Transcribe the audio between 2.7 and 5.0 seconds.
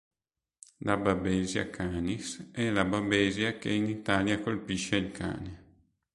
la babesia che in Italia colpisce